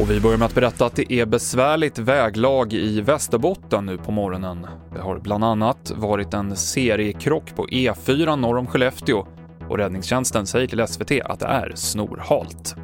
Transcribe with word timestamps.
Och 0.00 0.10
vi 0.10 0.20
börjar 0.20 0.38
med 0.38 0.46
att 0.46 0.54
berätta 0.54 0.86
att 0.86 0.96
det 0.96 1.12
är 1.12 1.26
besvärligt 1.26 1.98
väglag 1.98 2.72
i 2.72 3.00
Västerbotten 3.00 3.86
nu 3.86 3.98
på 3.98 4.12
morgonen. 4.12 4.66
Det 4.94 5.00
har 5.00 5.18
bland 5.18 5.44
annat 5.44 5.92
varit 5.96 6.34
en 6.34 6.56
seriekrock 6.56 7.56
på 7.56 7.66
E4 7.66 8.36
norr 8.36 8.58
om 8.58 8.66
Skellefteå 8.66 9.26
och 9.68 9.78
räddningstjänsten 9.78 10.46
säger 10.46 10.66
till 10.66 10.86
SVT 10.86 11.20
att 11.24 11.40
det 11.40 11.46
är 11.46 11.72
snorhalt. 11.74 12.76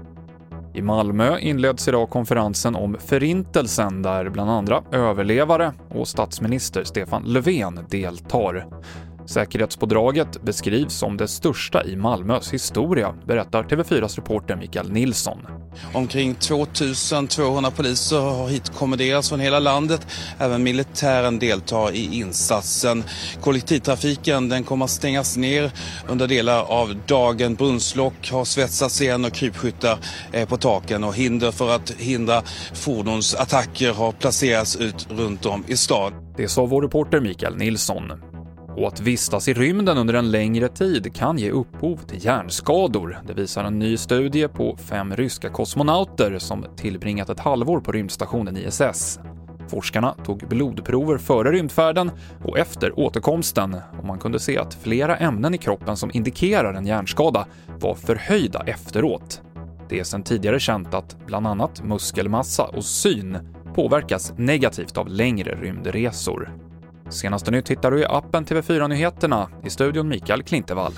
I 0.75 0.83
Malmö 0.83 1.39
inleds 1.39 1.89
idag 1.89 2.11
konferensen 2.11 2.75
om 2.75 2.97
Förintelsen 3.01 4.03
där 4.03 4.29
bland 4.29 4.51
andra 4.51 4.83
överlevare 4.93 5.73
och 5.89 6.09
statsminister 6.09 6.85
Stefan 6.85 7.23
Löfven 7.27 7.81
deltar. 7.91 8.67
Säkerhetspådraget 9.31 10.43
beskrivs 10.43 10.95
som 10.95 11.17
det 11.17 11.29
största 11.29 11.85
i 11.85 11.97
Malmös 11.97 12.53
historia, 12.53 13.15
berättar 13.27 13.63
TV4s 13.63 14.17
reporter 14.17 14.57
Mikael 14.57 14.93
Nilsson. 14.93 15.39
Omkring 15.95 16.35
2200 16.35 17.71
poliser 17.71 18.21
har 18.21 18.49
hit 18.49 18.73
kommenderats 18.79 19.29
från 19.29 19.41
hela 19.41 19.59
landet. 19.59 20.07
Även 20.39 20.63
militären 20.63 21.39
deltar 21.39 21.93
i 21.93 22.15
insatsen. 22.15 23.05
Kollektivtrafiken 23.41 24.49
den 24.49 24.65
kommer 24.65 24.85
att 24.85 24.91
stängas 24.91 25.37
ner 25.37 25.71
under 26.09 26.29
delar 26.29 26.63
av 26.63 26.97
dagen. 27.07 27.55
Brunnslock 27.55 28.31
har 28.31 28.45
svetsats 28.45 29.01
igen 29.01 29.25
och 29.25 29.33
krypskyttar 29.33 29.99
är 30.33 30.47
på 30.47 30.57
taken 30.57 31.05
och 31.05 31.15
hinder 31.15 31.51
för 31.51 31.75
att 31.75 31.91
hindra 31.91 32.43
fordonsattacker 32.75 33.93
har 33.93 34.13
placerats 34.13 34.77
ut 34.77 35.07
runt 35.11 35.47
om 35.47 35.65
i 35.67 35.77
stan. 35.77 36.13
Det 36.37 36.49
sa 36.49 36.67
vår 36.67 36.83
reporter 36.83 37.21
Mikael 37.21 37.57
Nilsson. 37.57 38.30
Och 38.77 38.89
att 38.89 39.01
vistas 39.01 39.49
i 39.49 39.55
rymden 39.55 39.99
under 39.99 40.15
en 40.15 40.31
längre 40.31 40.69
tid 40.69 41.15
kan 41.15 41.39
ge 41.39 41.51
upphov 41.51 41.97
till 41.97 42.25
hjärnskador. 42.25 43.19
Det 43.27 43.35
visar 43.35 43.65
en 43.65 43.79
ny 43.79 43.97
studie 43.97 44.49
på 44.49 44.77
fem 44.77 45.17
ryska 45.17 45.49
kosmonauter 45.49 46.39
som 46.39 46.67
tillbringat 46.77 47.31
ett 47.31 47.41
halvår 47.41 47.81
på 47.81 47.93
rymdstationen 47.93 48.57
ISS. 48.57 49.19
Forskarna 49.69 50.15
tog 50.25 50.49
blodprover 50.49 51.19
före 51.19 51.53
rymdfärden 51.53 52.11
och 52.45 52.59
efter 52.59 52.99
återkomsten 52.99 53.77
och 53.99 54.05
man 54.05 54.19
kunde 54.19 54.39
se 54.39 54.59
att 54.59 54.75
flera 54.75 55.17
ämnen 55.17 55.55
i 55.55 55.59
kroppen 55.59 55.97
som 55.97 56.11
indikerar 56.15 56.75
en 56.75 56.87
hjärnskada 56.87 57.47
var 57.81 57.95
förhöjda 57.95 58.63
efteråt. 58.67 59.43
Det 59.89 60.01
är 60.01 60.05
sedan 60.05 60.23
tidigare 60.23 60.61
känt 60.61 60.95
att 60.95 61.17
bland 61.27 61.47
annat 61.47 61.85
muskelmassa 61.85 62.65
och 62.65 62.85
syn 62.85 63.39
påverkas 63.75 64.33
negativt 64.37 64.97
av 64.97 65.09
längre 65.09 65.55
rymdresor. 65.55 66.51
Senaste 67.11 67.51
nytt 67.51 67.71
hittar 67.71 67.91
du 67.91 68.01
i 68.01 68.05
appen 68.05 68.45
TV4 68.45 68.89
Nyheterna. 68.89 69.49
I 69.65 69.71
studion 69.71 70.09
Mikael 70.09 70.43
Klintevall. 70.43 70.93